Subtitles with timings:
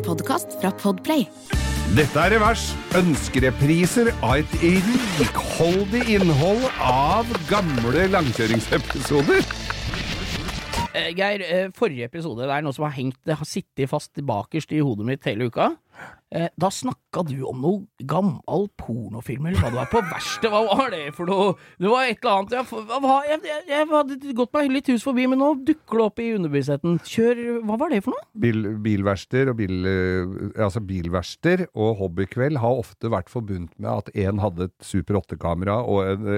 [0.00, 1.26] En podkast fra Podplay.
[1.92, 2.70] Dette er Revers.
[2.96, 9.44] Ønskerepriser av et rikholdig innhold av gamle langkjøringsepisoder.
[10.96, 14.14] Eh, Geir, eh, forrige episode, det er noe som har hengt, det har sittet fast
[14.24, 15.68] bakerst i hodet mitt hele uka.
[16.32, 20.50] Eh, Da snakka du om noe gammel pornofilm, eller hva det var, på verkstedet.
[20.52, 21.56] Hva var det for noe?
[21.80, 25.24] Det var et eller annet Jeg, jeg, jeg, jeg hadde gått meg litt hus forbi,
[25.26, 27.00] men nå dukker det opp i underbevisstheten.
[27.02, 28.22] Kjør Hva var det for noe?
[28.44, 34.12] Bil, bilverkster og bil, eh, altså bilverkster og hobbykveld har ofte vært forbundet med at
[34.28, 35.80] en hadde et Super 8-kamera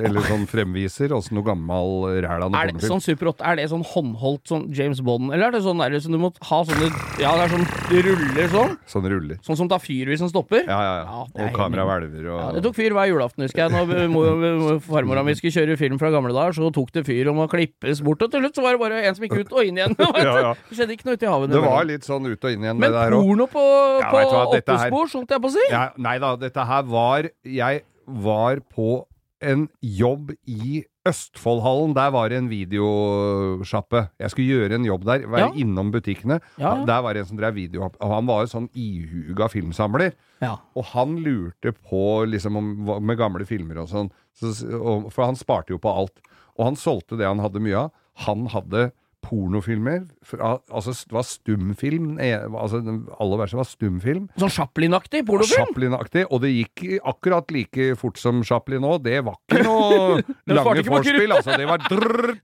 [0.09, 1.92] eller sånn fremviser, og så noe gammel
[2.25, 2.95] ræl av noe det pornofilm.
[2.97, 5.98] sånn Super 8, er det sånn håndholdt sånn James Bond, eller er det sånn der
[6.01, 6.89] så du må ha sånne
[7.20, 7.69] Ja, det er sånn
[8.09, 8.77] ruller sånn?
[8.89, 9.39] Sånn ruller.
[9.45, 10.62] Sånn som tar fyr hvis den stopper?
[10.66, 11.24] Ja, ja, ja.
[11.37, 13.73] Ja, og kamera hvelver og Ja, det tok fyr hver julaften, husker jeg.
[13.75, 17.42] Når mo- farmora mi skulle kjøre film fra gamle dager, så tok det fyr om
[17.45, 18.23] å klippes bort.
[18.23, 19.97] Og til slutt så var det bare en som gikk ut og inn igjen.
[20.23, 20.55] Ja, ja.
[20.69, 21.51] Det skjedde ikke noe ute i havet.
[21.52, 23.25] Det var litt sånn ut og inn igjen, Men det der òg.
[23.27, 23.65] porno på,
[24.12, 24.20] på
[24.55, 25.64] dette her- jeg på å si?
[25.70, 29.05] Ja, nei da, dette her var Jeg var på
[29.43, 31.95] en jobb i Østfoldhallen.
[31.97, 34.05] Der var det en videosjappe.
[34.23, 35.53] Jeg skulle gjøre en jobb der, være Ja.
[35.59, 36.41] innom butikkene.
[36.59, 36.84] Ja, ja.
[36.87, 40.12] Der var det en som drev video, og han var jo sånn ihuga filmsamler.
[40.41, 40.57] Ja.
[40.77, 42.73] Og han lurte på liksom om,
[43.05, 46.19] med gamle filmer og sånn, så, og, for han sparte jo på alt.
[46.59, 47.91] Og han solgte det han hadde mye av.
[48.27, 50.05] Han hadde pornofilmer,
[50.42, 54.27] altså det var stumfilm, altså den aller verste var stumfilm.
[54.41, 55.69] Sånn Chaplin-aktig pornofilm?
[55.69, 58.97] Chaplin-aktig, og det gikk akkurat like fort som Chaplin nå.
[59.05, 60.19] Det var ikke noe
[60.59, 61.56] lange forspill vorspiel, altså.
[61.59, 62.34] Det var drrr,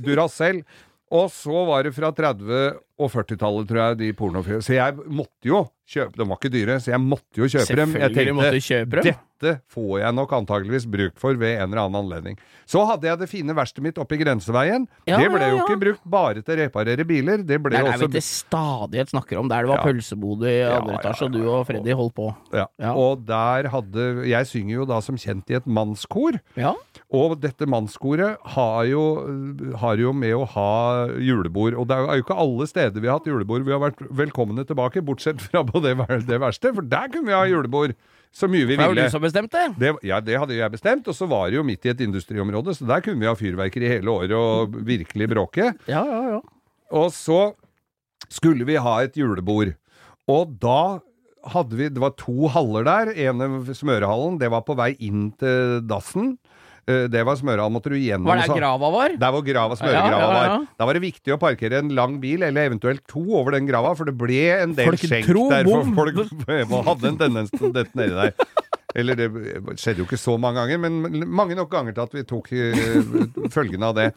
[0.00, 0.62] Duracell.
[1.10, 4.62] Og så var det fra 30- og 40-tallet, tror jeg, de pornofilmene.
[4.62, 7.96] Så jeg måtte jo kjøpe De var ikke dyre, så jeg måtte jo kjøpe dem.
[7.98, 9.16] Jeg du kjøpe dem.
[9.40, 12.36] dette får jeg nok antageligvis bruk for ved en eller annen anledning.
[12.68, 14.84] Så hadde jeg det fine verkstedet mitt oppe i Grenseveien.
[15.08, 15.64] Ja, det ble ja, jo ja.
[15.64, 17.42] ikke brukt bare til å reparere biler.
[17.46, 19.88] Det ble Det er vi til stadighet snakker om, der det var Ja.
[19.88, 22.28] pølsebod i andre etasje, og du og Freddy holdt på.
[22.52, 22.66] Ja.
[22.78, 22.94] Ja.
[22.94, 26.38] Og der hadde Jeg synger jo da som kjent i et mannskor.
[26.54, 26.74] Ja.
[27.10, 29.00] Og dette mannskoret har jo,
[29.82, 30.70] har jo med å ha
[31.18, 31.74] julebord.
[31.74, 34.62] Og det er jo ikke alle steder vi har hatt julebord vi har vært velkomne
[34.68, 35.96] tilbake, bortsett fra på det,
[36.28, 36.70] det verste.
[36.76, 37.96] For der kunne vi ha julebord
[38.30, 38.84] så mye vi ville.
[38.86, 39.64] Det var jo du som bestemte.
[39.80, 42.76] Det, ja, det hadde jeg bestemt, og så var det jo midt i et industriområde,
[42.78, 45.72] så der kunne vi ha fyrverkeri hele året og virkelig bråke.
[45.90, 46.40] Ja, ja, ja.
[46.94, 47.40] Og så
[48.30, 49.74] skulle vi ha et julebord.
[50.30, 51.00] Og da
[51.50, 53.10] hadde vi Det var to haller der.
[53.16, 56.36] ene smørehallen, det var på vei inn til dassen.
[56.88, 57.68] Eh, Det var smøra.
[57.70, 58.26] måtte du gjennom.
[58.26, 59.16] Var det grava var?
[59.20, 60.56] Der hvor grava, smøregrava ja, ja.
[60.56, 60.66] var.
[60.78, 63.94] Da var det viktig å parkere en lang bil, eller eventuelt to over den grava,
[63.96, 65.68] for det ble en del Folk skjenk tro der.
[65.68, 68.34] For folk hadde en tendens til dette nedi der.
[68.98, 69.28] Eller det
[69.78, 73.50] skjedde jo ikke så mange ganger, men mange nok ganger til at vi tok uh,
[73.54, 74.08] følgene av det.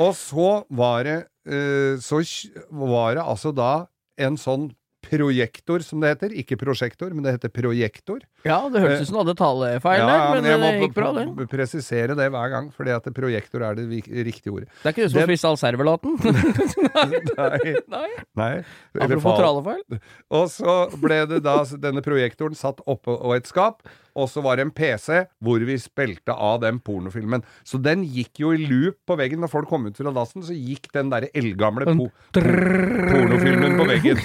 [0.00, 1.16] Og så var det
[1.48, 2.20] uh, Så
[2.68, 3.86] var det altså da
[4.20, 4.68] en sånn
[5.04, 6.34] projektor, som det heter.
[6.42, 8.20] Ikke prosjektor, men det heter projektor.
[8.46, 11.10] Ja, det hørtes ut som du hadde talefeil Ja, der, men, men det gikk bra,
[11.16, 11.24] det.
[11.26, 13.86] Jeg må presisere det hver gang, fordi at projektor er det
[14.28, 14.68] riktige ordet.
[14.82, 16.16] Det er ikke du som har spist all servelaten?
[17.40, 17.74] Nei.
[17.96, 18.06] Nei.
[18.40, 18.52] Nei.
[19.00, 20.00] Apropos talefeil.
[20.40, 23.84] Og så ble det da denne projektoren satt oppå et skap,
[24.20, 27.44] og så var det en PC hvor vi spilte av den pornofilmen.
[27.66, 29.40] Så den gikk jo i loop på veggen.
[29.42, 33.88] Når folk kom ut fra dassen, så gikk den derre eldgamle po po pornofilmen på
[33.90, 34.22] veggen.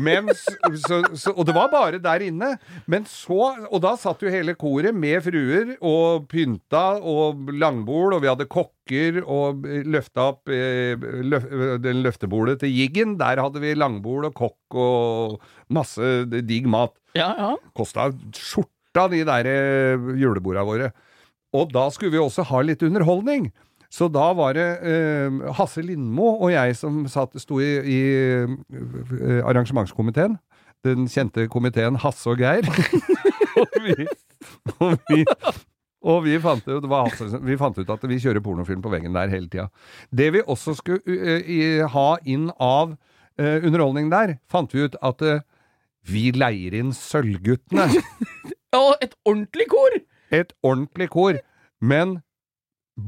[0.00, 0.44] Mens,
[0.86, 2.54] så, så, og det var bare der inne.
[2.90, 8.24] Men så Og da satt jo hele koret med fruer og pynta og langbord, og
[8.24, 10.94] vi hadde kokker og løfta opp eh,
[11.26, 11.46] løf,
[11.82, 13.18] den løftebordet til Jiggen.
[13.20, 15.38] Der hadde vi langbord og kokk og
[15.72, 16.94] masse digg mat.
[17.18, 17.54] Ja, ja.
[17.76, 18.10] Kosta
[18.90, 20.92] skjorta, de der julebordene juleborda våre.
[21.52, 23.50] Og da skulle vi også ha litt underholdning.
[23.90, 28.00] Så da var det eh, Hasse Lindmo og jeg som satt, sto i, i
[28.46, 30.38] eh, arrangementskomiteen.
[30.84, 32.62] Den kjente komiteen Hasse og Geir.
[33.58, 34.06] og vi,
[34.78, 35.24] og vi,
[36.06, 39.34] og vi fant, ut, Hasse, vi fant ut at vi kjører pornofilm på veggen der
[39.34, 39.66] hele tida.
[40.14, 45.26] Det vi også skulle uh, ha inn av uh, underholdning der, fant vi ut at
[45.26, 45.42] uh,
[46.06, 47.90] vi leier inn Sølvguttene.
[48.76, 49.96] Og et ordentlig kor!
[50.30, 51.38] Et ordentlig kor,
[51.82, 52.20] men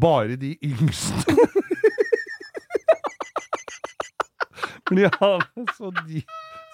[0.01, 1.37] bare de yngste.
[4.91, 5.11] Men ja,
[5.77, 6.23] så de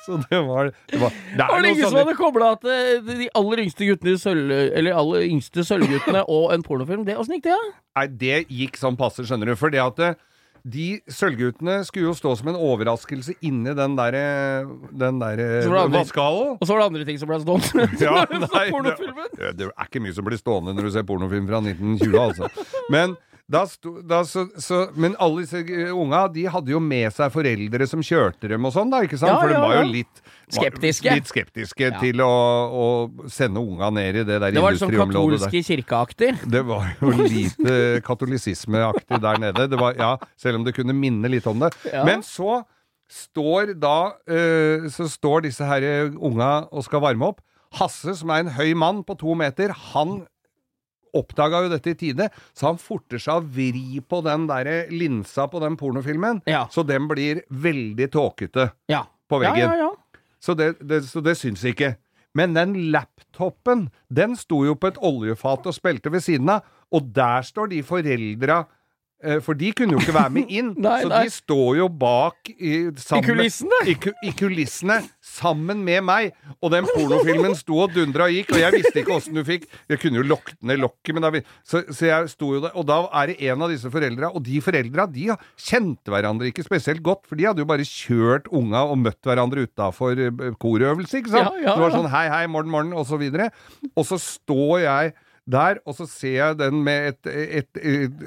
[0.06, 3.28] Så det var Det, var, det Var det ingen som hadde kobla at eh, de
[3.36, 4.50] aller yngste guttene i sølv...
[4.50, 7.04] Eller aller yngste sølvguttene og en pornofilm?
[7.06, 7.76] Det, Åssen gikk det, da?
[8.00, 9.54] Nei, det gikk sånn passe, skjønner du.
[9.60, 10.16] For det at eh,
[10.66, 14.24] de sølvguttene skulle jo stå som en overraskelse inni den derre
[14.90, 15.42] den der
[15.92, 16.56] vaskehallen.
[16.58, 17.86] Og så var det andre ting som ble stående.
[18.04, 19.30] Ja, nei, pornofilmen.
[19.38, 22.50] det, det er ikke mye som blir stående når du ser pornofilm fra 1920, altså.
[22.92, 23.16] Men
[23.48, 27.30] da sto, da, så, så, men alle disse eh, unga de hadde jo med seg
[27.32, 29.32] foreldre som kjørte dem og sånn, da, ikke sant?
[29.32, 30.20] Ja, For de ja, var jo litt
[30.52, 31.14] Skeptiske.
[31.16, 31.98] Litt skeptiske Ja.
[32.00, 32.84] til å, å
[33.32, 36.38] sende unga ned i det der Det var sånn katolske kirkeakter.
[36.44, 37.74] Det var jo lite
[38.06, 39.66] katolisismeaktig der nede.
[39.72, 41.72] Det var, ja, selv om det kunne minne litt om det.
[42.04, 42.62] Men så
[43.08, 47.40] står da eh, Så står disse her eh, unga og skal varme opp.
[47.80, 50.22] Hasse, som er en høy mann på to meter, han
[51.14, 55.46] oppdaga jo dette i tide, så han forter seg å vri på den der linsa
[55.48, 56.66] på den pornofilmen, Ja.
[56.70, 59.04] så den blir veldig tåkete Ja.
[59.28, 59.70] på veggen.
[59.70, 59.90] ja, ja.
[60.40, 61.96] Så det, det, så det syns ikke.
[62.34, 66.62] Men den laptopen, den sto jo på et oljefat og spilte ved siden av,
[66.92, 68.60] og der står de foreldra
[69.42, 71.24] For de kunne jo ikke være med inn, Nei, så nei.
[71.26, 73.80] de står jo bak i, sammen, I kulissene?
[73.90, 73.96] I,
[74.30, 76.36] I kulissene, sammen med meg.
[76.62, 79.66] Og den pornofilmen sto og dundra og gikk, og jeg visste ikke åssen du fikk
[79.90, 81.32] Jeg kunne jo lukket ned lokket, men da
[81.66, 84.44] så, så jeg sto jo der, og da er det en av disse foreldra, og
[84.46, 85.28] de foreldra de
[85.58, 89.66] kjente hverandre ikke spesielt godt, for de hadde jo bare kjørt unga og møtt hverandre
[89.66, 90.18] utafor
[90.62, 91.58] korøvelse, ikke sant?
[91.58, 93.50] Ja, ja, Det var sånn hei, hei, morgen, morgen, og så videre.
[93.94, 95.16] Og så står jeg
[95.48, 97.28] der, og så ser jeg den med et,
[97.62, 98.24] et, et,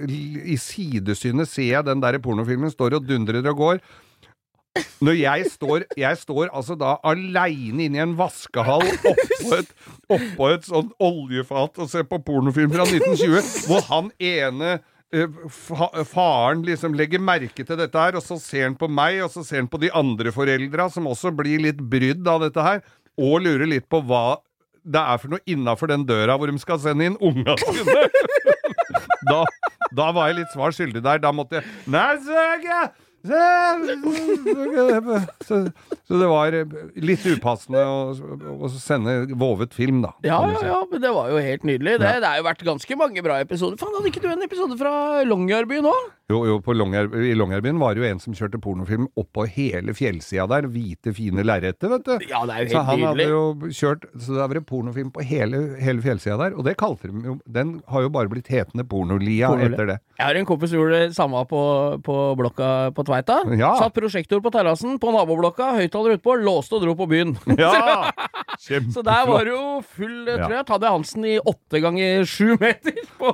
[0.53, 3.83] I sidesynet ser jeg den der pornofilmen står og dundrer og går.
[5.03, 9.73] Når jeg står Jeg står altså da aleine inne i en vaskehall oppå et,
[10.07, 14.77] oppå et sånn oljefat og ser på pornofilm fra 1920, hvor han ene
[15.12, 15.41] eh,
[16.07, 19.44] faren liksom legger merke til dette her, og så ser han på meg, og så
[19.44, 22.79] ser han på de andre foreldra, som også blir litt brydd av dette her,
[23.19, 24.39] og lurer litt på hva
[24.83, 27.98] det er for noe innafor den døra hvor de skal sende inn unga sine.
[29.31, 29.44] da,
[29.94, 31.22] da var jeg litt svar skyldig der.
[31.22, 32.81] Da måtte jeg Nei, søke!
[33.22, 33.38] Så,
[35.45, 35.57] så
[36.09, 36.56] det var
[37.01, 38.00] litt upassende å,
[38.65, 40.13] å sende vovet film, da.
[40.25, 41.98] Ja, ja, ja, men det var jo helt nydelig.
[42.01, 43.77] Det, det har jo vært ganske mange bra episoder.
[43.81, 46.09] Faen, hadde ikke du en episode fra Longyearbyen òg?
[46.31, 49.92] Jo, jo, på Longyear- i Longyearbyen var det jo en som kjørte pornofilm oppå hele
[49.98, 50.68] fjellsida der.
[50.71, 52.13] Hvite, fine lerreter, vet du.
[52.31, 54.68] Ja, det er jo helt Så han han hadde jo kjørt Så det har vært
[54.69, 58.31] pornofilm på hele, hele fjellsida der, og det kalte de jo Den har jo bare
[58.31, 59.74] blitt hetende Pornolia Pornolia.
[59.75, 59.98] etter det.
[60.21, 61.62] Jeg har en kompis som gjorde det samme på,
[62.06, 63.42] på blokka på Tveita.
[63.59, 63.74] Ja.
[63.81, 67.35] Satt prosjektor på terrassen på naboblokka, høyttaler utpå, låste og dro på byen.
[67.59, 68.11] Ja!
[68.61, 70.35] Så der var det jo full Ja.
[70.45, 72.93] tror jeg, Tadde Hansen i åtte ganger sju meter.
[73.17, 73.31] På.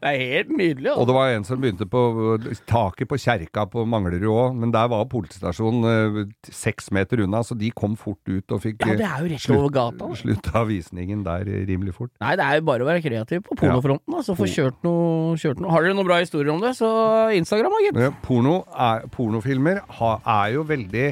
[0.00, 0.88] Det er helt nydelig.
[0.94, 1.06] Og Altså.
[1.10, 2.00] det var en som begynte på
[2.68, 7.56] taket på kjerka på Manglerud òg, men der var politistasjonen eh, seks meter unna, så
[7.58, 10.08] de kom fort ut og fikk Ja, eh, det er jo rett over gata.
[10.22, 12.10] slutta visningen der eh, rimelig fort.
[12.24, 14.16] Nei, det er jo bare å være kreativ på pornofronten.
[14.22, 15.72] Altså, få kjørt noe, kjørt noe.
[15.74, 16.88] Har dere noen bra historier om det, så
[17.36, 18.00] Instagram, da, gitt.
[18.08, 21.10] Eh, Porno er, pornofilmer ha, er jo veldig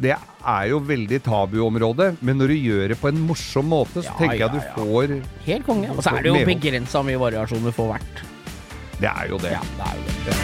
[0.00, 4.08] det er jo veldig tabuområde, men når du gjør det på en morsom måte, så
[4.08, 4.72] Ja, tenker jeg ja, du ja.
[4.76, 5.14] får
[5.46, 5.90] Helt konge.
[5.92, 8.22] Og så er det jo begrensa mye variasjoner for hvert.
[9.00, 9.52] Det er jo det.
[9.52, 10.36] Ja, det er jo det.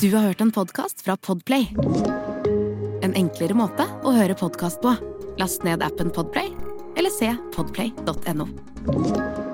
[0.00, 1.68] Du har hørt en podkast fra Podplay.
[3.02, 4.92] En enklere måte å høre podkast på.
[5.40, 6.52] Last ned appen Podplay,
[6.96, 9.45] eller se podplay.no.